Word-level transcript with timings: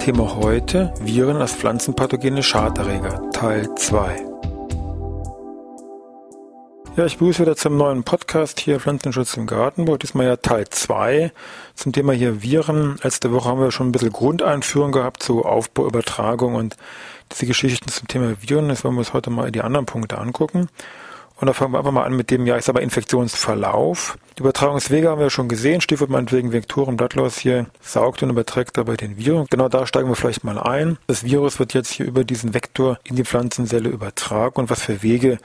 Thema 0.00 0.34
heute 0.36 0.94
Viren 1.02 1.36
als 1.36 1.52
pflanzenpathogene 1.52 2.42
Schaderreger 2.42 3.30
Teil 3.32 3.68
2. 3.74 4.16
Ja, 6.96 7.04
ich 7.04 7.18
begrüße 7.18 7.42
wieder 7.42 7.54
zum 7.54 7.76
neuen 7.76 8.02
Podcast 8.02 8.60
hier 8.60 8.80
Pflanzenschutz 8.80 9.36
im 9.36 9.46
Gartenbau. 9.46 9.98
Diesmal 9.98 10.24
ja 10.24 10.36
Teil 10.36 10.66
2 10.70 11.32
zum 11.74 11.92
Thema 11.92 12.14
hier 12.14 12.42
Viren. 12.42 12.96
Letzte 13.02 13.30
Woche 13.30 13.50
haben 13.50 13.60
wir 13.60 13.70
schon 13.72 13.90
ein 13.90 13.92
bisschen 13.92 14.10
Grundeinführung 14.10 14.90
gehabt 14.90 15.22
zu 15.22 15.44
Aufbau, 15.44 15.86
Übertragung 15.86 16.54
und 16.54 16.78
diese 17.30 17.44
Geschichten 17.44 17.90
zum 17.90 18.08
Thema 18.08 18.40
Viren. 18.40 18.70
Jetzt 18.70 18.84
wollen 18.84 18.94
wir 18.94 19.00
uns 19.00 19.12
heute 19.12 19.28
mal 19.28 19.52
die 19.52 19.60
anderen 19.60 19.84
Punkte 19.84 20.16
angucken. 20.16 20.70
Und 21.40 21.46
da 21.46 21.54
fangen 21.54 21.72
wir 21.72 21.78
einfach 21.78 21.90
mal 21.90 22.04
an 22.04 22.14
mit 22.14 22.30
dem, 22.30 22.46
ja, 22.46 22.58
ich 22.58 22.66
sag 22.66 22.74
mal, 22.74 22.82
Infektionsverlauf. 22.82 24.18
Die 24.36 24.40
Übertragungswege 24.40 25.08
haben 25.08 25.20
wir 25.20 25.30
schon 25.30 25.48
gesehen. 25.48 25.80
Stichwort 25.80 26.10
meinetwegen 26.10 26.52
Vektoren, 26.52 26.98
Blattlaus 26.98 27.38
hier 27.38 27.66
saugt 27.80 28.22
und 28.22 28.28
überträgt 28.28 28.76
dabei 28.76 28.96
den 28.96 29.16
Viren. 29.16 29.46
Genau 29.48 29.70
da 29.70 29.86
steigen 29.86 30.08
wir 30.08 30.16
vielleicht 30.16 30.44
mal 30.44 30.58
ein. 30.58 30.98
Das 31.06 31.24
Virus 31.24 31.58
wird 31.58 31.72
jetzt 31.72 31.92
hier 31.92 32.04
über 32.04 32.24
diesen 32.24 32.52
Vektor 32.52 32.98
in 33.04 33.16
die 33.16 33.24
Pflanzenzelle 33.24 33.88
übertragen 33.88 34.60
und 34.60 34.70
was 34.70 34.82
für 34.82 35.02
Wege 35.02 35.38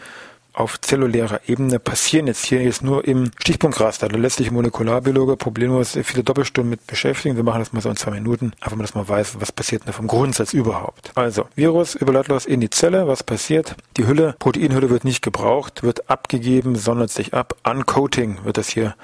auf 0.55 0.79
zellulärer 0.79 1.41
Ebene 1.47 1.79
passieren 1.79 2.27
jetzt 2.27 2.45
hier 2.45 2.63
jetzt 2.63 2.83
nur 2.83 3.05
im 3.07 3.31
Stichpunktraster. 3.39 4.07
Da 4.07 4.17
lässt 4.17 4.37
sich 4.37 4.51
Molekularbiologe 4.51 5.37
problemlos 5.37 5.97
viele 6.03 6.23
Doppelstunden 6.23 6.69
mit 6.69 6.87
beschäftigen. 6.87 7.35
Wir 7.35 7.43
machen 7.43 7.59
das 7.59 7.73
mal 7.73 7.81
so 7.81 7.89
in 7.89 7.97
zwei 7.97 8.11
Minuten, 8.11 8.53
einfach 8.59 8.77
mal, 8.77 8.83
dass 8.83 8.95
man 8.95 9.07
weiß, 9.07 9.37
was 9.39 9.51
passiert 9.51 9.85
denn 9.85 9.93
vom 9.93 10.07
Grundsatz 10.07 10.53
überhaupt. 10.53 11.11
Also, 11.15 11.47
Virus 11.55 11.95
überlautlos 11.95 12.45
in 12.45 12.61
die 12.61 12.69
Zelle. 12.69 13.07
Was 13.07 13.23
passiert? 13.23 13.75
Die 13.97 14.07
Hülle, 14.07 14.35
Proteinhülle 14.39 14.89
wird 14.89 15.03
nicht 15.03 15.21
gebraucht, 15.21 15.83
wird 15.83 16.09
abgegeben, 16.09 16.75
sondert 16.75 17.11
sich 17.11 17.33
ab. 17.33 17.55
Uncoating 17.63 18.39
wird 18.43 18.57
das 18.57 18.69
hier 18.69 18.95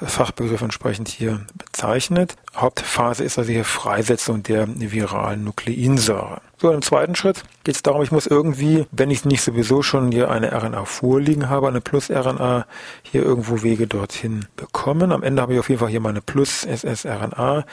Fachbegriff 0.00 0.62
entsprechend 0.62 1.08
hier 1.08 1.40
bezeichnet. 1.54 2.36
Hauptphase 2.56 3.24
ist 3.24 3.38
also 3.38 3.50
hier 3.50 3.64
Freisetzung 3.64 4.42
der 4.42 4.66
viralen 4.68 5.44
Nukleinsäure. 5.44 6.40
So, 6.56 6.70
im 6.70 6.82
zweiten 6.82 7.14
Schritt 7.14 7.42
geht 7.64 7.74
es 7.74 7.82
darum, 7.82 8.02
ich 8.02 8.12
muss 8.12 8.26
irgendwie, 8.26 8.86
wenn 8.90 9.10
ich 9.10 9.24
nicht 9.24 9.42
sowieso 9.42 9.82
schon 9.82 10.10
hier 10.12 10.30
eine 10.30 10.52
RNA 10.52 10.84
vorliegen 10.84 11.50
habe, 11.50 11.68
eine 11.68 11.80
Plus-RNA, 11.80 12.66
hier 13.02 13.22
irgendwo 13.22 13.62
Wege 13.62 13.86
dorthin 13.86 14.46
bekommen. 14.56 15.12
Am 15.12 15.22
Ende 15.22 15.42
habe 15.42 15.52
ich 15.54 15.58
auf 15.58 15.68
jeden 15.68 15.80
Fall 15.80 15.90
hier 15.90 16.00
meine 16.00 16.22
Plus-SS-RNA. 16.22 17.64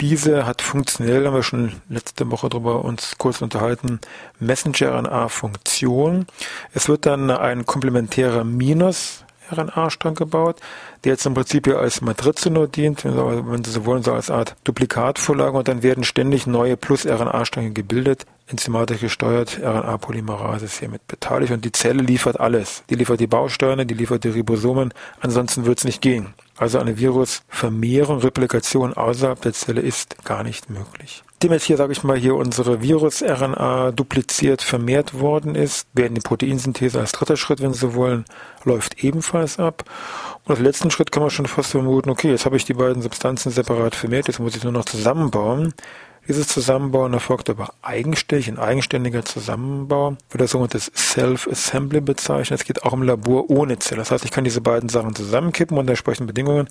Diese 0.00 0.46
hat 0.46 0.62
funktionell, 0.62 1.26
haben 1.26 1.34
wir 1.34 1.42
schon 1.42 1.72
letzte 1.88 2.30
Woche 2.30 2.48
darüber 2.48 2.84
uns 2.84 3.16
kurz 3.18 3.42
unterhalten, 3.42 4.00
Messenger-RNA-Funktion. 4.38 6.26
Es 6.72 6.88
wird 6.88 7.06
dann 7.06 7.30
ein 7.30 7.66
komplementärer 7.66 8.44
Minus 8.44 9.24
RNA-Strang 9.50 10.14
gebaut, 10.14 10.60
der 11.04 11.12
jetzt 11.12 11.26
im 11.26 11.34
Prinzip 11.34 11.66
ja 11.66 11.76
als 11.76 12.00
Matrize 12.00 12.50
nur 12.50 12.68
dient, 12.68 13.04
wenn 13.04 13.64
Sie 13.64 13.70
so 13.70 13.84
wollen, 13.84 14.02
so 14.02 14.12
als 14.12 14.30
Art 14.30 14.56
Duplikatvorlage 14.64 15.56
und 15.56 15.68
dann 15.68 15.82
werden 15.82 16.04
ständig 16.04 16.46
neue 16.46 16.76
Plus-RNA-Stränge 16.76 17.72
gebildet, 17.72 18.26
enzymatisch 18.48 19.00
gesteuert, 19.00 19.58
RNA-Polymerase 19.62 20.66
ist 20.66 20.78
hier 20.78 20.88
mit 20.88 21.06
beteiligt 21.06 21.52
und 21.52 21.64
die 21.64 21.72
Zelle 21.72 22.02
liefert 22.02 22.38
alles. 22.38 22.84
Die 22.90 22.94
liefert 22.94 23.20
die 23.20 23.26
Bausteine, 23.26 23.86
die 23.86 23.94
liefert 23.94 24.24
die 24.24 24.28
Ribosomen, 24.28 24.92
ansonsten 25.20 25.66
wird 25.66 25.78
es 25.78 25.84
nicht 25.84 26.00
gehen. 26.00 26.34
Also 26.58 26.78
eine 26.78 26.96
Virusvermehrung, 26.98 28.18
Replikation 28.18 28.94
außerhalb 28.94 29.40
der 29.42 29.52
Zelle 29.52 29.82
ist 29.82 30.24
gar 30.24 30.42
nicht 30.42 30.70
möglich. 30.70 31.22
Dem 31.42 31.52
jetzt 31.52 31.64
hier, 31.64 31.76
sage 31.76 31.92
ich 31.92 32.02
mal, 32.02 32.16
hier 32.16 32.34
unsere 32.34 32.80
Virus-RNA 32.80 33.92
dupliziert 33.92 34.62
vermehrt 34.62 35.20
worden 35.20 35.54
ist, 35.54 35.86
werden 35.92 36.14
die 36.14 36.22
Proteinsynthese 36.22 36.98
als 36.98 37.12
dritter 37.12 37.36
Schritt, 37.36 37.60
wenn 37.60 37.74
Sie 37.74 37.94
wollen, 37.94 38.24
läuft 38.64 39.04
ebenfalls 39.04 39.58
ab. 39.58 39.84
Und 40.44 40.50
als 40.50 40.60
letzten 40.60 40.90
Schritt 40.90 41.12
kann 41.12 41.22
man 41.22 41.30
schon 41.30 41.46
fast 41.46 41.72
vermuten, 41.72 42.08
okay, 42.08 42.30
jetzt 42.30 42.46
habe 42.46 42.56
ich 42.56 42.64
die 42.64 42.72
beiden 42.72 43.02
Substanzen 43.02 43.50
separat 43.50 43.94
vermehrt, 43.94 44.28
jetzt 44.28 44.40
muss 44.40 44.56
ich 44.56 44.64
nur 44.64 44.72
noch 44.72 44.86
zusammenbauen. 44.86 45.74
Dieses 46.28 46.48
Zusammenbauen 46.48 47.12
erfolgt 47.12 47.48
aber 47.50 47.72
eigenständig, 47.82 48.48
ein 48.48 48.58
eigenständiger 48.58 49.24
Zusammenbau, 49.24 50.16
wird 50.30 50.40
das 50.40 50.50
sogenannte 50.50 50.80
Self-Assembly 50.80 52.00
bezeichnet. 52.00 52.60
Es 52.60 52.66
geht 52.66 52.82
auch 52.82 52.92
im 52.92 53.02
Labor 53.02 53.48
ohne 53.48 53.78
Zelle. 53.78 54.00
Das 54.00 54.10
heißt, 54.10 54.24
ich 54.24 54.32
kann 54.32 54.42
diese 54.42 54.60
beiden 54.60 54.88
Sachen 54.88 55.14
zusammenkippen 55.14 55.78
unter 55.78 55.92
entsprechenden 55.92 56.26
Bedingungen 56.26 56.68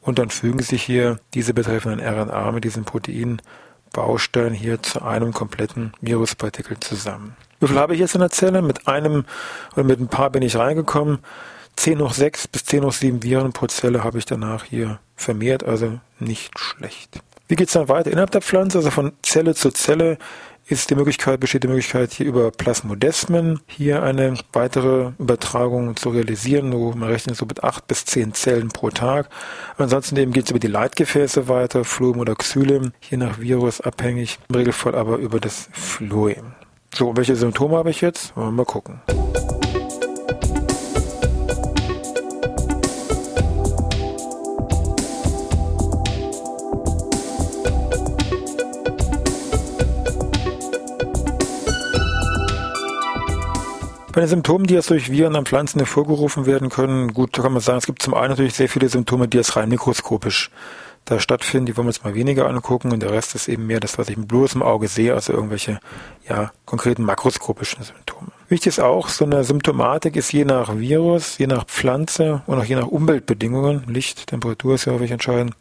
und 0.00 0.18
dann 0.18 0.30
fügen 0.30 0.60
sich 0.60 0.82
hier 0.82 1.20
diese 1.34 1.54
betreffenden 1.54 2.00
RNA 2.00 2.50
mit 2.50 2.64
diesen 2.64 2.84
Proteinbausteinen 2.84 4.54
hier 4.54 4.82
zu 4.82 5.02
einem 5.02 5.32
kompletten 5.32 5.92
Viruspartikel 6.00 6.80
zusammen. 6.80 7.36
Wie 7.60 7.68
viel 7.68 7.78
habe 7.78 7.94
ich 7.94 8.00
jetzt 8.00 8.14
in 8.14 8.20
der 8.20 8.30
Zelle? 8.30 8.60
Mit 8.60 8.88
einem 8.88 9.24
oder 9.74 9.84
mit 9.84 10.00
ein 10.00 10.08
paar 10.08 10.30
bin 10.30 10.42
ich 10.42 10.56
reingekommen. 10.56 11.20
10 11.76 12.00
hoch 12.00 12.12
6 12.12 12.48
bis 12.48 12.64
10 12.64 12.84
hoch 12.84 12.92
7 12.92 13.22
Viren 13.22 13.52
pro 13.52 13.66
Zelle 13.66 14.02
habe 14.02 14.18
ich 14.18 14.24
danach 14.24 14.64
hier 14.64 14.98
vermehrt, 15.14 15.62
also 15.64 16.00
nicht 16.18 16.58
schlecht. 16.58 17.20
Wie 17.48 17.54
geht 17.54 17.68
es 17.68 17.74
dann 17.74 17.88
weiter 17.88 18.10
innerhalb 18.10 18.32
der 18.32 18.42
Pflanze? 18.42 18.78
Also 18.78 18.90
von 18.90 19.12
Zelle 19.22 19.54
zu 19.54 19.70
Zelle 19.70 20.18
ist 20.68 20.90
die 20.90 20.96
Möglichkeit, 20.96 21.38
besteht 21.38 21.62
die 21.62 21.68
Möglichkeit, 21.68 22.12
hier 22.12 22.26
über 22.26 22.50
Plasmodesmen 22.50 23.60
hier 23.66 24.02
eine 24.02 24.34
weitere 24.52 25.12
Übertragung 25.18 25.94
zu 25.94 26.10
realisieren. 26.10 26.70
Man 26.70 27.08
rechnet 27.08 27.36
so 27.36 27.46
mit 27.46 27.62
acht 27.62 27.86
bis 27.86 28.04
zehn 28.04 28.34
Zellen 28.34 28.68
pro 28.68 28.90
Tag. 28.90 29.28
Ansonsten 29.78 30.16
eben 30.16 30.32
geht 30.32 30.46
es 30.46 30.50
über 30.50 30.58
die 30.58 30.66
Leitgefäße 30.66 31.46
weiter, 31.46 31.84
Phloem 31.84 32.18
oder 32.18 32.34
Xylem, 32.34 32.92
je 33.00 33.16
nach 33.16 33.38
Virus 33.38 33.80
abhängig, 33.80 34.40
im 34.48 34.56
Regelfall 34.56 34.96
aber 34.96 35.18
über 35.18 35.38
das 35.38 35.68
Phloem. 35.72 36.54
So, 36.92 37.16
welche 37.16 37.36
Symptome 37.36 37.76
habe 37.76 37.90
ich 37.90 38.00
jetzt? 38.00 38.36
Wollen 38.36 38.48
wir 38.48 38.52
mal 38.52 38.64
gucken. 38.64 39.00
Bei 54.16 54.22
den 54.22 54.30
Symptomen, 54.30 54.66
die 54.66 54.72
jetzt 54.72 54.88
durch 54.88 55.10
Viren 55.10 55.36
an 55.36 55.44
Pflanzen 55.44 55.78
hervorgerufen 55.78 56.46
werden 56.46 56.70
können, 56.70 57.12
gut, 57.12 57.36
da 57.36 57.42
kann 57.42 57.52
man 57.52 57.60
sagen, 57.60 57.76
es 57.76 57.84
gibt 57.84 58.00
zum 58.00 58.14
einen 58.14 58.30
natürlich 58.30 58.54
sehr 58.54 58.70
viele 58.70 58.88
Symptome, 58.88 59.28
die 59.28 59.36
jetzt 59.36 59.56
rein 59.56 59.68
mikroskopisch 59.68 60.50
da 61.04 61.20
stattfinden. 61.20 61.66
Die 61.66 61.76
wollen 61.76 61.84
wir 61.84 61.90
uns 61.90 62.02
mal 62.02 62.14
weniger 62.14 62.48
angucken 62.48 62.92
und 62.92 63.02
der 63.02 63.12
Rest 63.12 63.34
ist 63.34 63.46
eben 63.46 63.66
mehr 63.66 63.78
das, 63.78 63.98
was 63.98 64.08
ich 64.08 64.16
mit 64.16 64.26
bloßem 64.26 64.62
Auge 64.62 64.88
sehe, 64.88 65.12
also 65.12 65.34
irgendwelche, 65.34 65.80
ja, 66.26 66.50
konkreten 66.64 67.02
makroskopischen 67.02 67.82
Symptome. 67.82 68.28
Wichtig 68.48 68.68
ist 68.68 68.80
auch, 68.80 69.10
so 69.10 69.26
eine 69.26 69.44
Symptomatik 69.44 70.16
ist 70.16 70.32
je 70.32 70.46
nach 70.46 70.74
Virus, 70.78 71.36
je 71.36 71.46
nach 71.46 71.66
Pflanze 71.66 72.40
und 72.46 72.58
auch 72.58 72.64
je 72.64 72.76
nach 72.76 72.86
Umweltbedingungen, 72.86 73.84
Licht, 73.86 74.28
Temperatur 74.28 74.76
ist 74.76 74.86
ja 74.86 74.94
häufig 74.94 75.10
entscheidend, 75.10 75.52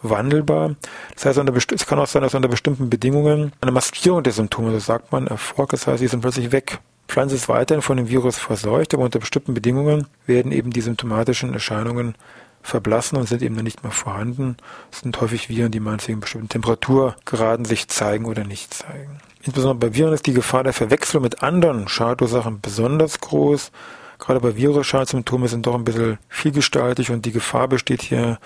wandelbar. 0.00 0.76
Das 1.12 1.26
heißt, 1.26 1.38
es 1.74 1.84
kann 1.84 1.98
auch 1.98 2.06
sein, 2.06 2.22
dass 2.22 2.34
unter 2.34 2.48
bestimmten 2.48 2.88
Bedingungen 2.88 3.52
eine 3.60 3.70
Maskierung 3.70 4.22
der 4.22 4.32
Symptome, 4.32 4.72
so 4.72 4.78
sagt 4.78 5.12
man, 5.12 5.26
erfolgt. 5.26 5.74
Das 5.74 5.86
heißt, 5.86 6.02
die 6.02 6.08
sind 6.08 6.22
plötzlich 6.22 6.52
weg. 6.52 6.80
Pflanze 7.08 7.34
ist 7.34 7.48
weiterhin 7.48 7.82
von 7.82 7.96
dem 7.96 8.08
Virus 8.08 8.38
verseucht, 8.38 8.94
aber 8.94 9.04
unter 9.04 9.18
bestimmten 9.18 9.54
Bedingungen 9.54 10.06
werden 10.26 10.52
eben 10.52 10.70
die 10.70 10.82
symptomatischen 10.82 11.54
Erscheinungen 11.54 12.14
verblassen 12.62 13.16
und 13.16 13.26
sind 13.26 13.42
eben 13.42 13.56
dann 13.56 13.64
nicht 13.64 13.82
mehr 13.82 13.92
vorhanden. 13.92 14.56
Es 14.92 15.00
sind 15.00 15.18
häufig 15.20 15.48
Viren, 15.48 15.72
die 15.72 15.80
meinetwegen 15.80 16.20
bestimmten 16.20 16.50
Temperaturgraden 16.50 17.64
sich 17.64 17.88
zeigen 17.88 18.26
oder 18.26 18.44
nicht 18.44 18.74
zeigen. 18.74 19.20
Insbesondere 19.42 19.88
bei 19.88 19.96
Viren 19.96 20.12
ist 20.12 20.26
die 20.26 20.34
Gefahr 20.34 20.64
der 20.64 20.74
Verwechslung 20.74 21.22
mit 21.22 21.42
anderen 21.42 21.88
Schadursachen 21.88 22.60
besonders 22.60 23.20
groß. 23.20 23.70
Gerade 24.18 24.40
bei 24.40 24.56
Virus-Schadsymptome 24.56 25.48
sind 25.48 25.66
doch 25.66 25.76
ein 25.76 25.84
bisschen 25.84 26.18
vielgestaltig 26.28 27.10
und 27.10 27.24
die 27.24 27.32
Gefahr 27.32 27.68
besteht 27.68 28.02
hier 28.02 28.38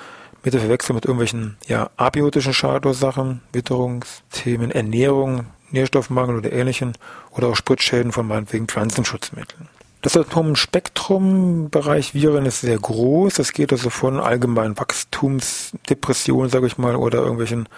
mit 0.45 0.55
der 0.55 0.61
Verwechslung 0.61 0.97
mit 0.97 1.05
irgendwelchen 1.05 1.57
ja, 1.67 1.91
abiotischen 1.97 2.53
Schadursachen, 2.53 3.41
Witterungsthemen, 3.53 4.71
Ernährung, 4.71 5.47
Nährstoffmangel 5.73 6.37
oder 6.37 6.53
ähnlichen 6.53 6.93
oder 7.31 7.49
auch 7.49 7.57
Spritzschäden 7.57 8.13
von 8.13 8.27
meinetwegen 8.27 8.69
Pflanzenschutzmitteln. 8.69 9.69
Das 10.03 10.17
Atomspektrumbereich 10.17 12.13
Viren 12.13 12.45
ist 12.45 12.61
sehr 12.61 12.77
groß. 12.77 13.39
Es 13.39 13.53
geht 13.53 13.71
also 13.71 13.89
von 13.89 14.19
allgemeinen 14.19 14.77
Wachstumsdepressionen, 14.77 16.51
sage 16.51 16.67
ich 16.67 16.77
mal, 16.77 16.97
oder 16.97 17.21
irgendwelchen 17.21 17.69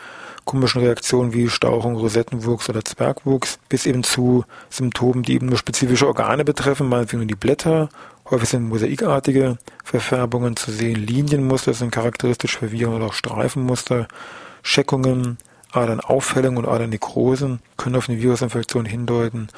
komischen 0.47 0.81
Reaktionen 0.81 1.35
wie 1.35 1.51
Stauchung, 1.51 1.97
Rosettenwuchs 1.97 2.71
oder 2.71 2.83
Zwergwuchs, 2.83 3.59
bis 3.69 3.85
eben 3.85 4.05
zu 4.05 4.45
Symptomen, 4.71 5.23
die 5.23 5.35
eben 5.35 5.47
nur 5.47 5.59
spezifische 5.59 6.07
Organe 6.07 6.45
betreffen, 6.47 6.89
meinetwegen 6.89 7.21
nur 7.21 7.29
die 7.29 7.35
Blätter. 7.35 7.91
Häufig 8.31 8.49
sind 8.49 8.71
mosaikartige 8.71 9.59
Verfärbungen 9.85 10.57
zu 10.57 10.71
sehen. 10.71 11.07
Linienmuster 11.07 11.75
sind 11.75 11.91
charakteristisch 11.91 12.57
für 12.57 12.73
Viren 12.73 12.95
oder 12.95 13.07
auch 13.07 13.13
Streifenmuster. 13.13 14.09
Scheckungen, 14.63 15.37
Adernaufhellung 15.75 16.57
und 16.57 16.67
Adernekrosen 16.67 17.61
können 17.77 17.97
auf 17.97 18.09
eine 18.09 18.21
Virusinfektion 18.21 18.85
hindeuten. 18.85 19.49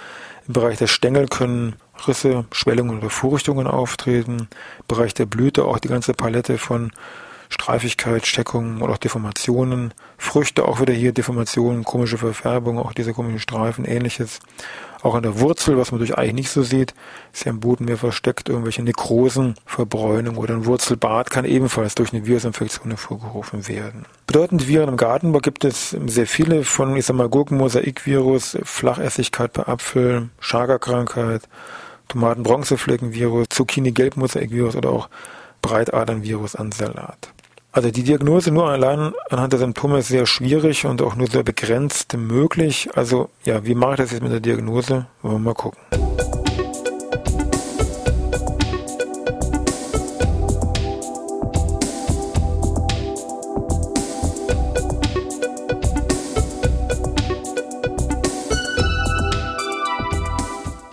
Im 0.47 0.53
Bereich 0.53 0.79
der 0.79 0.87
Stängel 0.87 1.27
können 1.27 1.77
Risse, 2.07 2.45
Schwellungen 2.53 2.99
oder 2.99 3.11
Furchtungen 3.11 3.67
auftreten. 3.67 4.49
Im 4.79 4.87
Bereich 4.89 5.15
der 5.15 5.27
Blüte 5.27 5.65
auch 5.65 5.79
die 5.79 5.89
ganze 5.89 6.15
Palette 6.15 6.59
von 6.59 6.93
Streifigkeit, 7.49 8.27
Steckungen 8.27 8.83
oder 8.83 8.95
auch 8.95 8.99
Deformationen. 8.99 9.95
Früchte 10.19 10.67
auch 10.67 10.81
wieder 10.81 10.95
hier 10.95 11.13
Deformationen, 11.13 11.85
komische 11.85 12.19
Verfärbungen, 12.19 12.83
auch 12.83 12.93
diese 12.93 13.13
komischen 13.13 13.39
Streifen, 13.39 13.85
ähnliches. 13.85 14.41
Auch 15.03 15.15
an 15.15 15.23
der 15.23 15.39
Wurzel, 15.39 15.77
was 15.77 15.93
man 15.93 15.99
durch 15.99 16.17
eigentlich 16.17 16.35
nicht 16.35 16.51
so 16.51 16.63
sieht, 16.63 16.95
ist 17.33 17.45
ja 17.45 17.51
im 17.51 17.61
Boden 17.61 17.85
mehr 17.85 17.97
versteckt, 17.97 18.49
irgendwelche 18.49 18.83
Nekrosen, 18.83 19.55
Verbräunung 19.65 20.37
oder 20.37 20.55
ein 20.55 20.67
Wurzelbad 20.67 21.31
kann 21.31 21.45
ebenfalls 21.45 21.95
durch 21.95 22.13
eine 22.13 22.27
Virusinfektion 22.27 22.91
hervorgerufen 22.91 23.69
werden. 23.69 24.07
Bedeutend 24.27 24.67
Viren 24.67 24.89
im 24.89 24.97
Gartenbau 24.97 25.39
gibt 25.39 25.65
es 25.65 25.91
sehr 25.91 26.27
viele 26.27 26.65
von, 26.65 26.97
ich 26.97 27.07
sag 27.07 27.15
mal, 27.15 27.29
Gurkenmosaikvirus, 27.29 28.59
Flachessigkeit 28.65 29.53
bei 29.53 29.69
Apfel, 29.69 30.31
Chagerkrankheit, 30.41 31.43
Tomaten-Bronzefleckenvirus, 32.09 33.47
Zucchini-Gelbmosaikvirus 33.51 34.77
oder 34.77 34.91
auch 34.91 35.09
Breitadernvirus 35.63 36.57
an 36.57 36.73
Salat. 36.73 37.33
Also 37.77 37.91
die 37.91 38.05
Diagnose 38.05 38.51
nur 38.51 38.71
allein 38.71 39.13
anhand 39.29 39.53
der 39.53 39.61
Symptome 39.61 39.99
ist 39.99 40.09
sehr 40.09 40.25
schwierig 40.25 40.87
und 40.87 41.03
auch 41.03 41.15
nur 41.15 41.27
sehr 41.27 41.43
begrenzt 41.43 42.17
möglich. 42.17 42.89
Also 42.95 43.29
ja, 43.45 43.67
wie 43.67 43.75
mache 43.75 43.91
ich 43.91 43.97
das 43.99 44.13
jetzt 44.13 44.23
mit 44.23 44.33
der 44.33 44.41
Diagnose? 44.41 45.05
Wollen 45.21 45.35
wir 45.35 45.39
mal 45.41 45.53
gucken. 45.53 45.79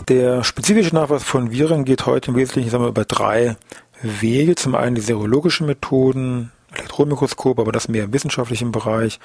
Der 0.09 0.44
spezifische 0.44 0.94
Nachweis 0.94 1.24
von 1.24 1.50
Viren 1.50 1.86
geht 1.86 2.06
heute 2.06 2.31
im 2.31 2.36
Wesentlichen 2.36 2.69
sagen 2.69 2.83
wir, 2.83 2.89
über 2.89 3.06
drei 3.06 3.56
Wege. 4.01 4.56
Zum 4.56 4.75
einen 4.75 4.95
die 4.95 5.01
serologischen 5.01 5.65
Methoden, 5.65 6.51
Elektronenmikroskop, 6.75 7.60
aber 7.60 7.72
das 7.72 7.88
mehr 7.88 8.06
im 8.06 8.14
wissenschaftlichen 8.14 8.72
Bereich. 8.72 9.20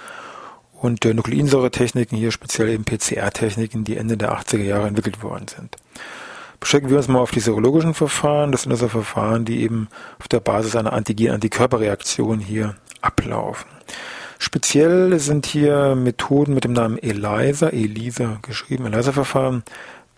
Und 0.80 1.04
äh, 1.04 1.14
Nukleinsäuretechniken, 1.14 2.16
hier 2.16 2.30
speziell 2.30 2.68
eben 2.68 2.84
PCR-Techniken, 2.84 3.84
die 3.84 3.96
Ende 3.96 4.16
der 4.16 4.38
80er 4.38 4.62
Jahre 4.62 4.86
entwickelt 4.86 5.22
worden 5.22 5.48
sind. 5.48 5.76
Beschränken 6.60 6.90
wir 6.90 6.96
uns 6.96 7.08
mal 7.08 7.20
auf 7.20 7.30
die 7.30 7.40
serologischen 7.40 7.94
Verfahren. 7.94 8.52
Das 8.52 8.62
sind 8.62 8.72
also 8.72 8.88
Verfahren, 8.88 9.44
die 9.44 9.62
eben 9.62 9.88
auf 10.18 10.28
der 10.28 10.40
Basis 10.40 10.76
einer 10.76 10.92
Antigen-Antikörperreaktion 10.92 12.40
hier 12.40 12.76
ablaufen. 13.00 13.68
Speziell 14.40 15.18
sind 15.18 15.46
hier 15.46 15.96
Methoden 15.96 16.54
mit 16.54 16.62
dem 16.62 16.72
Namen 16.72 16.98
ELISA, 16.98 17.70
ELISA 17.70 18.38
geschrieben, 18.42 18.86
ELISA-Verfahren, 18.86 19.64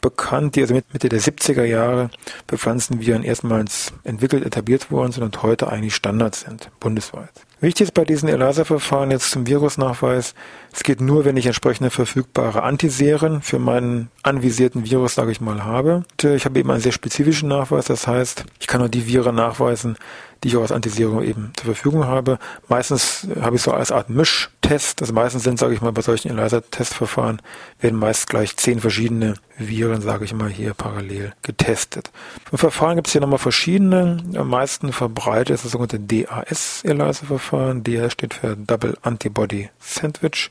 bekannt, 0.00 0.56
die 0.56 0.62
also 0.62 0.74
Mitte 0.74 1.08
der 1.08 1.20
70er 1.20 1.64
Jahre 1.64 2.10
bei 2.46 2.56
Pflanzenviren 2.56 3.22
erstmals 3.22 3.92
entwickelt, 4.04 4.44
etabliert 4.44 4.90
worden 4.90 5.12
sind 5.12 5.24
und 5.24 5.42
heute 5.42 5.68
eigentlich 5.68 5.94
Standard 5.94 6.34
sind, 6.34 6.70
bundesweit. 6.80 7.30
Wichtig 7.60 7.88
ist 7.88 7.94
bei 7.94 8.04
diesen 8.04 8.28
ELISA-Verfahren 8.30 9.10
jetzt 9.10 9.30
zum 9.30 9.46
Virusnachweis, 9.46 10.34
es 10.72 10.82
geht 10.82 11.02
nur, 11.02 11.26
wenn 11.26 11.36
ich 11.36 11.46
entsprechende 11.46 11.90
verfügbare 11.90 12.62
Antiseren 12.62 13.42
für 13.42 13.58
meinen 13.58 14.08
anvisierten 14.22 14.84
Virus, 14.84 15.14
sage 15.14 15.32
ich 15.32 15.42
mal, 15.42 15.64
habe. 15.64 16.04
Ich 16.22 16.46
habe 16.46 16.58
eben 16.58 16.70
einen 16.70 16.80
sehr 16.80 16.92
spezifischen 16.92 17.50
Nachweis, 17.50 17.84
das 17.84 18.06
heißt, 18.06 18.44
ich 18.60 18.66
kann 18.66 18.80
nur 18.80 18.88
die 18.88 19.06
Viren 19.06 19.34
nachweisen, 19.34 19.98
die 20.42 20.48
ich 20.48 20.56
auch 20.56 20.62
als 20.62 20.72
Antiserum 20.72 21.22
eben 21.22 21.52
zur 21.56 21.66
Verfügung 21.66 22.04
habe. 22.06 22.38
Meistens 22.68 23.26
habe 23.40 23.56
ich 23.56 23.62
so 23.62 23.72
als 23.72 23.92
Art 23.92 24.08
Mischtest. 24.08 25.00
Also 25.00 25.12
meistens 25.12 25.42
sind, 25.42 25.58
sage 25.58 25.74
ich 25.74 25.80
mal, 25.80 25.92
bei 25.92 26.02
solchen 26.02 26.30
ELISA-Testverfahren 26.30 27.42
werden 27.80 27.98
meist 27.98 28.28
gleich 28.28 28.56
zehn 28.56 28.80
verschiedene 28.80 29.34
Viren, 29.58 30.00
sage 30.00 30.24
ich 30.24 30.32
mal, 30.32 30.48
hier 30.48 30.72
parallel 30.74 31.32
getestet. 31.42 32.10
Im 32.50 32.58
Verfahren 32.58 32.96
gibt 32.96 33.08
es 33.08 33.12
hier 33.12 33.20
nochmal 33.20 33.38
verschiedene. 33.38 34.22
Am 34.34 34.48
meisten 34.48 34.92
verbreitet 34.92 35.54
ist 35.54 35.64
das 35.64 35.72
sogenannte 35.72 36.00
DAS-ELISA-Verfahren. 36.00 37.84
DAS 37.84 38.12
steht 38.12 38.34
für 38.34 38.56
Double 38.56 38.96
Antibody 39.02 39.68
Sandwich. 39.78 40.50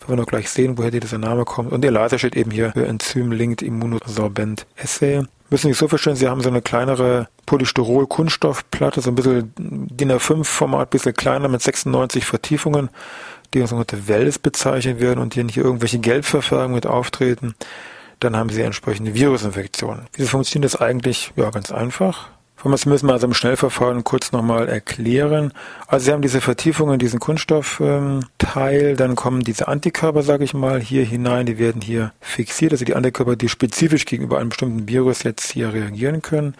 Wenn 0.00 0.16
wir 0.16 0.22
noch 0.22 0.28
gleich 0.28 0.50
sehen, 0.50 0.78
woher 0.78 0.90
dieser 0.90 1.18
Name 1.18 1.44
kommt. 1.44 1.72
Und 1.72 1.84
ELISA 1.84 2.18
steht 2.18 2.36
eben 2.36 2.50
hier 2.50 2.72
für 2.72 2.86
Enzym-Linked 2.86 3.62
Immunosorbent 3.62 4.66
Assay 4.80 5.22
müssen 5.54 5.68
sich 5.68 5.78
so 5.78 5.86
verstehen, 5.86 6.16
sie 6.16 6.26
haben 6.26 6.40
so 6.40 6.48
eine 6.48 6.62
kleinere 6.62 7.28
Polystyrol-Kunststoffplatte, 7.46 9.00
so 9.00 9.10
ein 9.10 9.14
bisschen 9.14 9.52
DIN 9.56 10.10
A5-Format, 10.10 10.90
bisschen 10.90 11.14
kleiner 11.14 11.46
mit 11.46 11.62
96 11.62 12.24
Vertiefungen, 12.24 12.90
die 13.52 13.60
als 13.60 13.70
sogenannte 13.70 14.08
Welles 14.08 14.40
bezeichnet 14.40 14.98
werden 14.98 15.20
und 15.20 15.34
hier 15.34 15.46
hier 15.46 15.62
irgendwelche 15.62 16.00
Gelbverfärbungen 16.00 16.74
mit 16.74 16.88
auftreten. 16.88 17.54
Dann 18.18 18.34
haben 18.34 18.48
sie 18.48 18.62
entsprechende 18.62 19.14
Virusinfektionen. 19.14 20.06
Wie 20.14 20.26
funktioniert 20.26 20.74
das 20.74 20.80
eigentlich? 20.80 21.32
Ja, 21.36 21.50
ganz 21.50 21.70
einfach. 21.70 22.30
Das 22.62 22.86
müssen 22.86 23.08
wir 23.08 23.12
also 23.12 23.26
im 23.26 23.34
Schnellverfahren 23.34 24.04
kurz 24.04 24.32
nochmal 24.32 24.68
erklären. 24.68 25.52
Also 25.86 26.06
Sie 26.06 26.12
haben 26.12 26.22
diese 26.22 26.40
Vertiefungen, 26.40 26.98
diesen 26.98 27.20
Kunststoffteil, 27.20 28.96
dann 28.96 29.16
kommen 29.16 29.42
diese 29.42 29.68
Antikörper, 29.68 30.22
sage 30.22 30.44
ich 30.44 30.54
mal, 30.54 30.80
hier 30.80 31.04
hinein, 31.04 31.44
die 31.44 31.58
werden 31.58 31.82
hier 31.82 32.12
fixiert, 32.20 32.72
also 32.72 32.86
die 32.86 32.94
Antikörper, 32.94 33.36
die 33.36 33.50
spezifisch 33.50 34.06
gegenüber 34.06 34.38
einem 34.38 34.48
bestimmten 34.48 34.88
Virus 34.88 35.24
jetzt 35.24 35.52
hier 35.52 35.74
reagieren 35.74 36.22
können. 36.22 36.54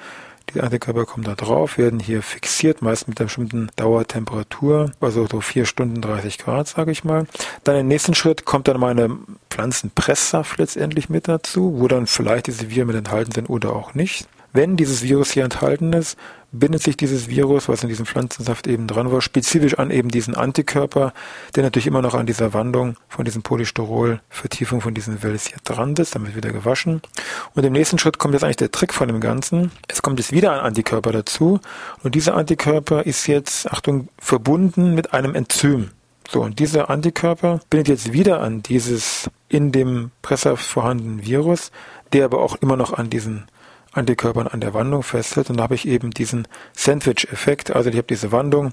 Die 0.53 0.61
Antikörper 0.61 1.07
kommen 1.07 1.25
da 1.25 1.35
drauf, 1.35 1.79
werden 1.79 1.99
hier 1.99 2.23
fixiert, 2.23 2.83
meist 2.83 3.09
mit 3.09 3.19
einer 3.19 3.27
bestimmten 3.27 3.71
Dauertemperatur, 3.77 4.93
also 5.01 5.27
so 5.27 5.41
vier 5.41 5.65
Stunden 5.65 6.01
30 6.03 6.39
Grad, 6.39 6.69
sage 6.69 6.93
ich 6.93 7.03
mal. 7.03 7.27
Dann 7.65 7.77
im 7.77 7.89
nächsten 7.89 8.15
Schritt 8.15 8.45
kommt 8.45 8.69
dann 8.69 8.79
meine 8.79 9.17
Pflanzenpresssaft 9.51 10.59
letztendlich 10.59 11.09
mit 11.09 11.29
dazu, 11.29 11.81
wo 11.81 11.89
dann 11.89 12.07
vielleicht 12.07 12.47
diese 12.47 12.71
Viren 12.71 12.89
mit 12.89 12.97
enthalten 12.97 13.33
sind 13.33 13.49
oder 13.49 13.75
auch 13.75 13.95
nicht. 13.95 14.29
Wenn 14.57 14.77
dieses 14.77 15.03
Virus 15.03 15.33
hier 15.33 15.43
enthalten 15.43 15.93
ist, 15.93 16.17
bindet 16.53 16.81
sich 16.81 16.97
dieses 16.97 17.29
Virus, 17.29 17.69
was 17.69 17.83
in 17.83 17.89
diesem 17.89 18.07
Pflanzensaft 18.07 18.69
eben 18.69 18.87
dran 18.87 19.11
war, 19.11 19.21
spezifisch 19.21 19.77
an 19.81 19.91
eben 19.91 20.11
diesen 20.11 20.37
Antikörper, 20.37 21.13
der 21.57 21.65
natürlich 21.65 21.89
immer 21.89 22.03
noch 22.03 22.15
an 22.15 22.27
dieser 22.27 22.55
Wandung 22.55 22.97
von 23.09 23.25
diesem 23.25 23.43
Polystyrol-Vertiefung 23.43 24.81
von 24.81 24.95
diesen 24.95 25.25
Wels 25.25 25.49
hier 25.49 25.59
dran 25.65 25.97
sitzt, 25.97 26.15
damit 26.15 26.37
wieder 26.37 26.53
gewaschen. 26.53 27.03
Und 27.57 27.65
im 27.65 27.73
nächsten 27.73 27.99
Schritt 27.99 28.19
kommt 28.19 28.35
jetzt 28.35 28.45
eigentlich 28.45 28.59
der 28.59 28.71
Trick 28.71 28.95
von 28.95 29.09
dem 29.09 29.19
Ganzen. 29.19 29.73
Es 29.89 30.03
kommt 30.03 30.21
jetzt 30.21 30.31
wieder 30.31 30.53
ein 30.53 30.61
Antikörper 30.61 31.11
dazu 31.11 31.59
und 32.05 32.15
dieser 32.15 32.37
Antikörper 32.37 33.05
ist 33.05 33.27
jetzt, 33.27 33.69
Achtung, 33.73 34.07
verbunden 34.19 34.95
mit 34.95 35.13
einem 35.13 35.35
Enzym. 35.35 35.91
So, 36.31 36.43
und 36.43 36.61
dieser 36.61 36.91
Antikörper 36.91 37.59
bindet 37.71 37.89
jetzt 37.89 38.13
wieder 38.13 38.41
an 38.41 38.63
dieses 38.63 39.29
in 39.49 39.73
dem 39.73 40.13
Presssaft 40.23 40.65
vorhandenen 40.65 41.27
Virus, 41.27 41.73
der 42.13 42.25
aber 42.25 42.41
auch 42.41 42.55
immer 42.63 42.77
noch 42.77 42.93
an 42.93 43.11
diesen 43.11 43.49
Antikörpern 43.95 44.49
an 44.49 44.61
der 44.61 44.75
Wandung 44.75 45.03
festhält. 45.03 45.51
Und 45.51 45.57
da 45.57 45.65
habe 45.65 45.75
ich 45.75 45.89
eben 45.89 46.11
diesen 46.11 46.47
Sandwich-Effekt. 46.75 47.75
Also 47.75 47.91
ich 47.91 47.97
habe 47.97 48.07
diese 48.07 48.33
Wandung, 48.33 48.71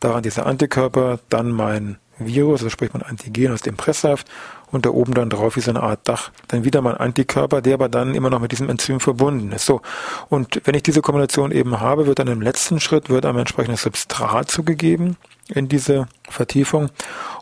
daran 0.00 0.22
diese 0.22 0.46
Antikörper, 0.46 1.20
dann 1.28 1.50
mein 1.50 1.98
Virus, 2.18 2.60
also 2.60 2.70
sprich 2.70 2.92
mein 2.92 3.02
Antigen 3.02 3.52
aus 3.52 3.62
dem 3.62 3.76
Presssaft 3.76 4.28
und 4.70 4.86
da 4.86 4.90
oben 4.90 5.14
dann 5.14 5.30
drauf 5.30 5.56
wie 5.56 5.60
so 5.60 5.70
eine 5.70 5.82
Art 5.82 6.00
Dach. 6.08 6.30
Dann 6.48 6.64
wieder 6.64 6.80
mein 6.80 6.96
Antikörper, 6.96 7.60
der 7.62 7.74
aber 7.74 7.88
dann 7.88 8.14
immer 8.14 8.30
noch 8.30 8.40
mit 8.40 8.52
diesem 8.52 8.68
Enzym 8.68 9.00
verbunden 9.00 9.52
ist. 9.52 9.66
So. 9.66 9.82
Und 10.28 10.60
wenn 10.64 10.74
ich 10.74 10.82
diese 10.82 11.02
Kombination 11.02 11.52
eben 11.52 11.80
habe, 11.80 12.06
wird 12.06 12.18
dann 12.18 12.28
im 12.28 12.40
letzten 12.40 12.80
Schritt 12.80 13.08
wird 13.10 13.26
einem 13.26 13.38
entsprechendes 13.38 13.82
Substrat 13.82 14.50
zugegeben 14.50 15.16
in 15.48 15.68
diese 15.68 16.06
Vertiefung. 16.28 16.90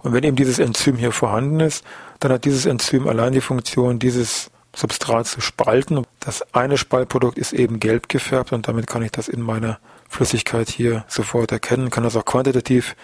Und 0.02 0.12
wenn 0.12 0.24
eben 0.24 0.36
dieses 0.36 0.58
Enzym 0.58 0.96
hier 0.96 1.12
vorhanden 1.12 1.60
ist, 1.60 1.84
dann 2.18 2.32
hat 2.32 2.44
dieses 2.44 2.66
Enzym 2.66 3.06
allein 3.08 3.32
die 3.32 3.40
Funktion, 3.40 3.98
dieses 3.98 4.50
Substrat 4.74 5.26
zu 5.26 5.40
spalten. 5.40 6.04
Das 6.20 6.42
eine 6.54 6.76
Spaltprodukt 6.76 7.38
ist 7.38 7.54
eben 7.54 7.80
gelb 7.80 8.08
gefärbt 8.08 8.52
und 8.52 8.68
damit 8.68 8.86
kann 8.86 9.02
ich 9.02 9.10
das 9.10 9.28
in 9.28 9.40
meiner 9.40 9.78
Flüssigkeit 10.08 10.68
hier 10.68 11.04
sofort 11.08 11.50
erkennen, 11.50 11.88
kann 11.88 12.04
das 12.04 12.14
auch 12.14 12.26
quantitativ 12.26 12.94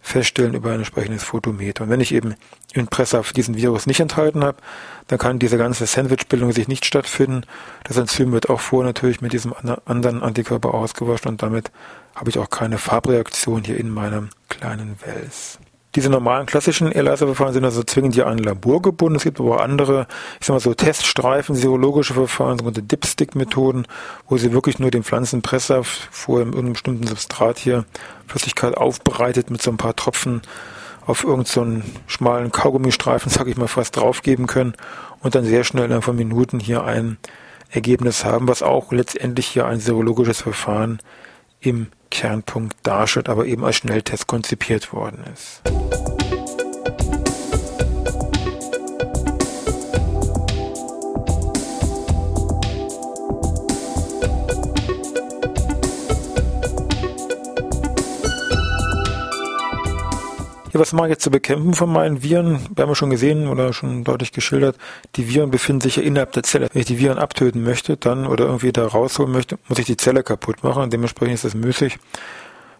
feststellen 0.00 0.54
über 0.54 0.70
ein 0.70 0.78
entsprechendes 0.78 1.24
Photometer. 1.24 1.84
Und 1.84 1.90
wenn 1.90 2.00
ich 2.00 2.14
eben 2.14 2.34
in 2.72 2.86
Pressaft 2.86 3.36
diesen 3.36 3.56
Virus 3.56 3.86
nicht 3.86 4.00
enthalten 4.00 4.44
habe, 4.44 4.58
dann 5.08 5.18
kann 5.18 5.38
diese 5.38 5.58
ganze 5.58 5.86
Sandwichbildung 5.86 6.52
sich 6.52 6.68
nicht 6.68 6.86
stattfinden. 6.86 7.42
Das 7.84 7.96
Enzym 7.96 8.32
wird 8.32 8.48
auch 8.48 8.60
vor 8.60 8.84
natürlich 8.84 9.20
mit 9.20 9.32
diesem 9.32 9.52
anderen 9.84 10.22
Antikörper 10.22 10.72
ausgewaschen 10.72 11.28
und 11.28 11.42
damit 11.42 11.70
habe 12.14 12.30
ich 12.30 12.38
auch 12.38 12.48
keine 12.48 12.78
Farbreaktion 12.78 13.64
hier 13.64 13.78
in 13.78 13.90
meinem 13.90 14.30
kleinen 14.48 14.96
Wels. 15.04 15.58
Diese 15.98 16.10
normalen 16.10 16.46
klassischen 16.46 16.92
ELISA-Verfahren 16.92 17.52
sind 17.52 17.64
also 17.64 17.82
zwingend 17.82 18.14
ja 18.14 18.26
an 18.26 18.38
Labor 18.38 18.80
gebunden. 18.80 19.16
Es 19.16 19.24
gibt 19.24 19.40
aber 19.40 19.56
auch 19.56 19.60
andere, 19.60 20.06
ich 20.38 20.46
sag 20.46 20.54
mal 20.54 20.60
so 20.60 20.72
Teststreifen, 20.72 21.56
serologische 21.56 22.14
Verfahren, 22.14 22.56
sogenannte 22.56 22.84
Dipstick-Methoden, 22.84 23.84
wo 24.28 24.36
sie 24.36 24.52
wirklich 24.52 24.78
nur 24.78 24.92
den 24.92 25.02
Pflanzenpresssaft 25.02 26.08
vor 26.12 26.42
einem 26.42 26.74
bestimmten 26.74 27.04
Substrat 27.04 27.58
hier 27.58 27.84
Flüssigkeit 28.28 28.76
aufbereitet 28.76 29.50
mit 29.50 29.60
so 29.60 29.72
ein 29.72 29.76
paar 29.76 29.96
Tropfen 29.96 30.42
auf 31.04 31.24
irgendeinen 31.24 31.82
so 31.82 31.90
schmalen 32.06 32.52
Kaugummistreifen, 32.52 33.32
sag 33.32 33.48
ich 33.48 33.56
mal, 33.56 33.66
fast 33.66 33.96
draufgeben 33.96 34.46
können 34.46 34.74
und 35.18 35.34
dann 35.34 35.44
sehr 35.44 35.64
schnell 35.64 35.86
innerhalb 35.86 36.04
von 36.04 36.14
Minuten 36.14 36.60
hier 36.60 36.84
ein 36.84 37.16
Ergebnis 37.70 38.24
haben, 38.24 38.46
was 38.46 38.62
auch 38.62 38.92
letztendlich 38.92 39.48
hier 39.48 39.66
ein 39.66 39.80
serologisches 39.80 40.42
Verfahren 40.42 41.00
im 41.60 41.88
Kernpunkt 42.10 42.76
darstellt, 42.82 43.28
aber 43.28 43.46
eben 43.46 43.64
als 43.64 43.76
Schnelltest 43.76 44.26
konzipiert 44.26 44.92
worden 44.92 45.24
ist. 45.32 45.62
Was 60.78 60.92
mache 60.92 61.08
ich 61.08 61.10
jetzt 61.10 61.24
zu 61.24 61.30
bekämpfen 61.30 61.74
von 61.74 61.92
meinen 61.92 62.22
Viren? 62.22 62.60
Wir 62.74 62.82
haben 62.82 62.90
ja 62.90 62.94
schon 62.94 63.10
gesehen 63.10 63.48
oder 63.48 63.72
schon 63.72 64.04
deutlich 64.04 64.32
geschildert, 64.32 64.76
die 65.16 65.28
Viren 65.28 65.50
befinden 65.50 65.80
sich 65.80 65.96
ja 65.96 66.02
innerhalb 66.02 66.32
der 66.32 66.44
Zelle. 66.44 66.68
Wenn 66.72 66.80
ich 66.80 66.86
die 66.86 66.98
Viren 66.98 67.18
abtöten 67.18 67.64
möchte, 67.64 67.96
dann 67.96 68.26
oder 68.26 68.44
irgendwie 68.44 68.70
da 68.70 68.86
rausholen 68.86 69.32
möchte, 69.32 69.58
muss 69.68 69.78
ich 69.78 69.86
die 69.86 69.96
Zelle 69.96 70.22
kaputt 70.22 70.62
machen 70.62 70.88
dementsprechend 70.90 71.34
ist 71.34 71.44
das 71.44 71.54
müßig. 71.54 71.98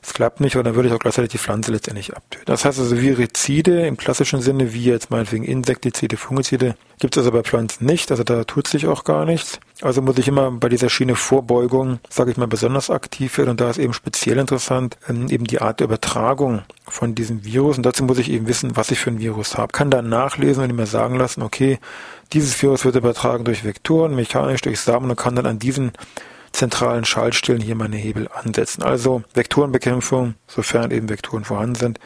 Es 0.02 0.14
klappt 0.14 0.40
nicht, 0.40 0.56
und 0.56 0.64
dann 0.64 0.74
würde 0.74 0.88
ich 0.88 0.94
auch 0.94 0.98
gleichzeitig 0.98 1.32
die 1.32 1.38
Pflanze 1.38 1.72
letztendlich 1.72 2.16
abtöten. 2.16 2.46
Das 2.46 2.64
heißt 2.64 2.78
also, 2.78 3.00
Virizide 3.00 3.86
im 3.86 3.96
klassischen 3.96 4.40
Sinne, 4.40 4.72
wie 4.72 4.84
jetzt 4.84 5.10
meinetwegen 5.10 5.44
Insektizide, 5.44 6.16
Fungizide, 6.16 6.76
gibt 6.98 7.16
es 7.16 7.18
also 7.18 7.32
bei 7.32 7.42
Pflanzen 7.42 7.86
nicht, 7.86 8.10
also 8.10 8.24
da 8.24 8.44
tut 8.44 8.68
sich 8.68 8.86
auch 8.86 9.04
gar 9.04 9.24
nichts. 9.24 9.60
Also 9.80 10.02
muss 10.02 10.18
ich 10.18 10.26
immer 10.26 10.50
bei 10.50 10.68
dieser 10.68 10.88
Schiene 10.88 11.14
Vorbeugung, 11.14 12.00
sage 12.08 12.30
ich 12.30 12.36
mal, 12.36 12.48
besonders 12.48 12.90
aktiv 12.90 13.38
werden 13.38 13.50
und 13.50 13.60
da 13.60 13.70
ist 13.70 13.78
eben 13.78 13.92
speziell 13.92 14.38
interessant, 14.38 14.96
ähm, 15.08 15.28
eben 15.28 15.44
die 15.44 15.60
Art 15.60 15.80
der 15.80 15.86
Übertragung 15.86 16.62
von 16.86 17.14
diesem 17.14 17.44
Virus 17.44 17.76
und 17.76 17.84
dazu 17.84 18.04
muss 18.04 18.18
ich 18.18 18.30
eben 18.30 18.48
wissen, 18.48 18.76
was 18.76 18.90
ich 18.90 18.98
für 18.98 19.10
ein 19.10 19.20
Virus 19.20 19.56
habe. 19.56 19.72
Kann 19.72 19.90
dann 19.90 20.08
nachlesen 20.08 20.64
und 20.64 20.74
mir 20.74 20.86
sagen 20.86 21.16
lassen, 21.16 21.42
okay, 21.42 21.78
dieses 22.32 22.60
Virus 22.60 22.84
wird 22.84 22.96
übertragen 22.96 23.44
durch 23.44 23.64
Vektoren, 23.64 24.14
mechanisch 24.14 24.60
durch 24.62 24.80
Samen 24.80 25.10
und 25.10 25.16
kann 25.16 25.36
dann 25.36 25.46
an 25.46 25.58
diesen 25.58 25.92
zentralen 26.52 27.04
Schaltstellen 27.04 27.60
hier 27.60 27.74
meine 27.74 27.96
Hebel 27.96 28.28
ansetzen. 28.28 28.82
Also 28.82 29.22
Vektorenbekämpfung, 29.34 30.34
sofern 30.46 30.90
eben 30.90 31.08
Vektoren 31.08 31.44
vorhanden 31.44 31.74
sind, 31.74 32.00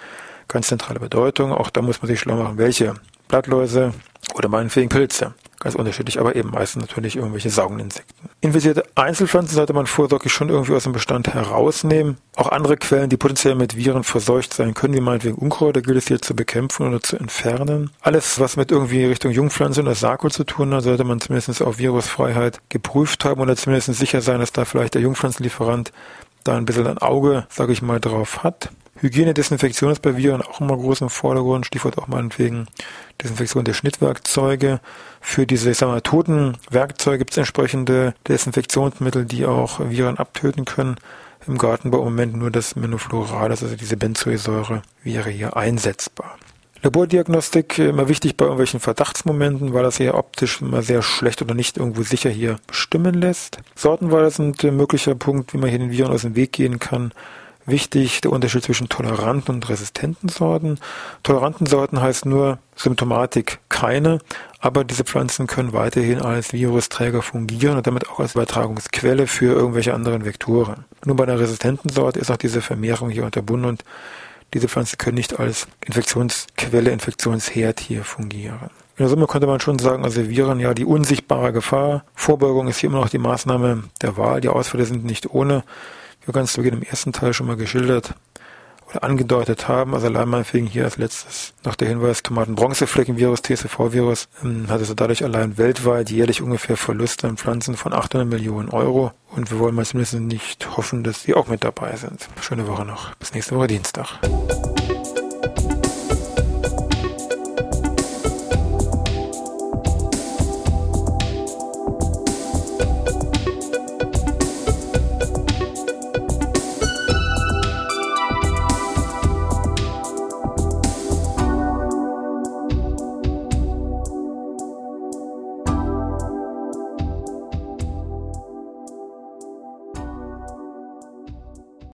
ganz 0.49 0.69
zentrale 0.69 1.01
Bedeutung. 1.01 1.53
Auch 1.53 1.71
da 1.71 1.83
muss 1.83 2.03
man 2.03 2.09
sich 2.09 2.21
schlau 2.21 2.37
machen, 2.37 2.59
welche 2.59 2.95
Blattläuse 3.29 3.93
oder 4.35 4.49
meinetwegen 4.49 4.89
Pilze. 4.89 5.35
Ganz 5.61 5.75
unterschiedlich, 5.75 6.19
aber 6.19 6.35
eben 6.37 6.51
meistens 6.51 6.83
natürlich 6.83 7.17
irgendwelche 7.17 7.51
saugenden 7.51 7.87
Insekten. 7.87 8.29
Infizierte 8.45 8.83
Einzelpflanzen 8.97 9.55
sollte 9.55 9.73
man 9.73 9.87
vorsorglich 9.87 10.33
schon 10.33 10.49
irgendwie 10.49 10.75
aus 10.75 10.83
dem 10.83 10.91
Bestand 10.91 11.33
herausnehmen. 11.33 12.17
Auch 12.35 12.49
andere 12.49 12.77
Quellen, 12.77 13.09
die 13.09 13.17
potenziell 13.17 13.55
mit 13.55 13.77
Viren 13.77 14.03
verseucht 14.03 14.53
sein 14.53 14.75
können, 14.75 14.95
wie 14.95 15.01
meinetwegen 15.01 15.37
Unkräuter, 15.37 15.81
gilt 15.81 15.99
es 15.99 16.09
hier 16.09 16.21
zu 16.21 16.35
bekämpfen 16.35 16.89
oder 16.89 17.01
zu 17.01 17.17
entfernen. 17.17 17.91
Alles, 18.01 18.41
was 18.41 18.57
mit 18.57 18.73
irgendwie 18.73 19.05
Richtung 19.05 19.31
Jungpflanze 19.31 19.83
oder 19.83 19.95
Saatgut 19.95 20.33
zu 20.33 20.43
tun 20.43 20.75
hat, 20.75 20.83
sollte 20.83 21.05
man 21.05 21.21
zumindest 21.21 21.63
auf 21.63 21.79
Virusfreiheit 21.79 22.59
geprüft 22.69 23.25
haben 23.25 23.41
oder 23.41 23.55
zumindest 23.55 23.95
sicher 23.95 24.21
sein, 24.21 24.41
dass 24.41 24.53
da 24.53 24.65
vielleicht 24.65 24.95
der 24.95 25.03
Jungpflanzenlieferant 25.03 25.93
da 26.43 26.57
ein 26.57 26.65
bisschen 26.65 26.89
ein 26.89 26.99
Auge, 26.99 27.47
sage 27.49 27.73
ich 27.73 27.81
mal, 27.81 28.01
drauf 28.01 28.43
hat. 28.43 28.71
Hygiene, 29.03 29.35
Desinfektion 29.35 29.91
ist 29.91 30.01
bei 30.01 30.17
Viren 30.17 30.43
auch 30.43 30.61
immer 30.61 30.77
groß 30.77 31.01
im 31.01 31.11
Vordergrund. 31.11 31.67
Stichwort 31.67 31.99
auch 31.99 32.07
meinetwegen 32.07 32.67
Desinfektion 33.21 33.65
der 33.65 33.75
Schnittwerkzeuge. 33.75 34.79
Für 35.21 35.45
diese, 35.45 35.73
ich 35.73 35.79
sag 35.79 35.89
mal, 35.89 36.01
toten 36.03 36.57
Werkzeuge 36.71 37.19
gibt 37.19 37.33
es 37.33 37.37
entsprechende 37.37 38.15
Desinfektionsmittel, 38.29 39.25
die 39.25 39.45
auch 39.45 39.81
Viren 39.81 40.19
abtöten 40.19 40.65
können. 40.65 40.95
Im 41.49 41.59
Gartenbau 41.59 41.99
im 41.99 42.05
Moment 42.05 42.37
nur 42.37 42.53
das 42.53 42.77
Menofluoral, 42.77 43.51
also 43.51 43.67
diese 43.75 43.97
Benzoesäure, 43.97 44.83
wäre 45.03 45.31
hier 45.31 45.57
einsetzbar. 45.57 46.39
Labordiagnostik 46.85 47.81
immer 47.81 48.09
wichtig 48.09 48.37
bei 48.37 48.45
irgendwelchen 48.45 48.79
Verdachtsmomenten, 48.79 49.75
weil 49.75 49.83
das 49.83 49.97
hier 49.97 50.15
optisch 50.15 50.61
immer 50.61 50.83
sehr 50.83 51.03
schlecht 51.03 51.43
oder 51.43 51.55
nicht 51.55 51.77
irgendwo 51.77 52.03
sicher 52.05 52.31
hier 52.31 52.61
bestimmen 52.69 53.15
lässt. 53.15 53.59
Sortenwahl 53.75 54.31
sind 54.31 54.63
ein 54.63 54.77
möglicher 54.77 55.17
Punkt, 55.17 55.55
wie 55.55 55.59
man 55.59 55.71
hier 55.71 55.81
den 55.81 55.91
Viren 55.91 56.13
aus 56.13 56.23
dem 56.23 56.37
Weg 56.37 56.53
gehen 56.53 56.79
kann. 56.79 57.13
Wichtig 57.64 58.21
der 58.21 58.33
Unterschied 58.33 58.64
zwischen 58.64 58.88
toleranten 58.88 59.54
und 59.54 59.69
resistenten 59.69 60.28
Sorten. 60.28 60.78
Toleranten 61.23 61.66
Sorten 61.66 62.00
heißt 62.00 62.26
nur 62.26 62.59
Symptomatik 62.75 63.61
keine, 63.69 64.19
aber 64.59 64.83
diese 64.83 65.04
Pflanzen 65.04 65.47
können 65.47 65.73
weiterhin 65.73 66.21
als 66.21 66.52
Virusträger 66.52 67.23
fungieren 67.23 67.76
und 67.76 67.87
damit 67.87 68.09
auch 68.09 68.19
als 68.19 68.35
Übertragungsquelle 68.35 69.26
für 69.28 69.54
irgendwelche 69.54 69.95
anderen 69.95 70.25
Vektoren. 70.25 70.85
Nur 71.04 71.16
bei 71.16 71.25
einer 71.25 71.38
resistenten 71.38 71.90
Sorte 71.90 72.19
ist 72.19 72.31
auch 72.31 72.37
diese 72.37 72.62
Vermehrung 72.62 73.11
hier 73.11 73.25
unterbunden 73.25 73.69
und 73.69 73.85
diese 74.54 74.69
Pflanzen 74.69 74.99
können 74.99 75.16
nicht 75.16 75.38
als 75.38 75.66
Infektionsquelle, 75.87 76.90
Infektionsherd 76.90 77.81
hier 77.81 78.04
fungieren. 78.04 78.71
In 78.97 79.04
der 79.04 79.09
Summe 79.09 79.26
könnte 79.26 79.47
man 79.47 79.61
schon 79.61 79.78
sagen, 79.78 80.04
also 80.04 80.28
Viren 80.28 80.61
ja 80.61 80.75
die 80.75 80.85
unsichtbare 80.85 81.52
Gefahr. 81.52 82.04
Vorbeugung 82.14 82.69
ist 82.69 82.78
hier 82.78 82.90
immer 82.90 83.00
noch 83.00 83.09
die 83.09 83.19
Maßnahme 83.19 83.85
der 84.02 84.16
Wahl. 84.19 84.42
Die 84.42 84.50
Ausfälle 84.50 84.85
sind 84.85 85.04
nicht 85.04 85.31
ohne 85.31 85.64
wir 86.26 86.35
ganz 86.35 86.52
zu 86.52 86.62
Beginn 86.62 86.79
im 86.81 86.83
ersten 86.83 87.12
Teil 87.12 87.33
schon 87.33 87.47
mal 87.47 87.57
geschildert 87.57 88.14
oder 88.91 89.05
angedeutet 89.05 89.69
haben. 89.69 89.95
Also 89.95 90.07
allein 90.07 90.29
meinetwegen 90.29 90.67
hier 90.67 90.85
als 90.85 90.97
letztes 90.97 91.55
noch 91.64 91.75
der 91.75 91.88
Hinweis, 91.88 92.23
Tomaten-Bronzefleckenvirus, 92.23 93.43
TCV-Virus, 93.43 94.29
ähm, 94.45 94.67
hat 94.69 94.81
also 94.81 94.95
dadurch 94.95 95.25
allein 95.25 95.59
weltweit 95.59 96.11
jährlich 96.11 96.43
ungefähr 96.43 96.76
Verluste 96.76 97.29
an 97.29 97.37
Pflanzen 97.37 97.76
von 97.76 97.93
800 97.93 98.29
Millionen 98.29 98.69
Euro. 98.69 99.12
Und 99.31 99.50
wir 99.50 99.59
wollen 99.59 99.75
mal 99.75 99.87
zumindest 99.87 100.14
nicht 100.14 100.76
hoffen, 100.76 101.05
dass 101.05 101.23
sie 101.23 101.35
auch 101.35 101.49
mit 101.49 101.64
dabei 101.64 101.97
sind. 101.97 102.29
Schöne 102.41 102.67
Woche 102.67 102.85
noch. 102.85 103.14
Bis 103.17 103.35
nächste 103.35 103.57
Woche 103.57 103.69
Dienstag. 103.69 104.21